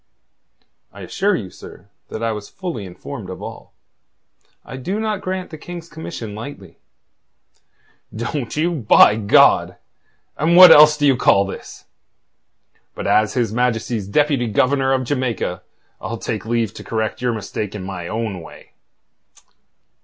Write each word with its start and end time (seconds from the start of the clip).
"I 0.91 1.01
assure 1.01 1.35
you, 1.35 1.51
sir, 1.51 1.89
that 2.07 2.23
I 2.23 2.31
was 2.31 2.49
fully 2.49 2.85
informed 2.87 3.29
of 3.29 3.39
all. 3.39 3.71
I 4.65 4.75
do 4.75 4.99
not 4.99 5.21
grant 5.21 5.51
the 5.51 5.59
King's 5.59 5.87
commission 5.87 6.33
lightly." 6.33 6.79
"Don't 8.11 8.55
you, 8.57 8.71
by 8.71 9.15
God! 9.15 9.75
And 10.39 10.57
what 10.57 10.71
else 10.71 10.97
do 10.97 11.05
you 11.05 11.15
call 11.15 11.45
this? 11.45 11.85
But 12.95 13.05
as 13.05 13.35
His 13.35 13.53
Majesty's 13.53 14.07
Deputy 14.07 14.47
Governor 14.47 14.91
of 14.91 15.03
Jamaica, 15.03 15.61
I'll 16.01 16.17
take 16.17 16.47
leave 16.47 16.73
to 16.73 16.83
correct 16.83 17.21
your 17.21 17.33
mistake 17.33 17.75
in 17.75 17.83
my 17.83 18.07
own 18.07 18.41
way." 18.41 18.73